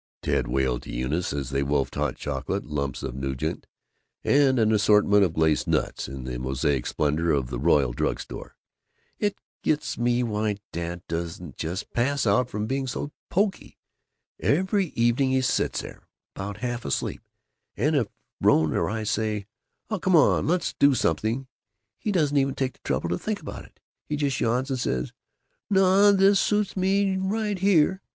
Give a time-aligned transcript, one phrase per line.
[0.23, 3.67] Ted wailed to Eunice, as they wolfed hot chocolate, lumps of nougat,
[4.23, 8.55] and an assortment of glacé nuts, in the mosaic splendor of the Royal Drug Store,
[9.19, 13.77] "it gets me why Dad doesn't just pass out from being so poky.
[14.39, 17.21] Every evening he sits there, about half asleep,
[17.77, 18.07] and if
[18.41, 19.45] Rone or I say,
[19.91, 21.45] 'Oh, come on, let's do something,'
[21.99, 23.79] he doesn't even take the trouble to think about it.
[24.09, 25.13] He just yawns and says,
[25.69, 28.01] 'Naw, this suits me right here.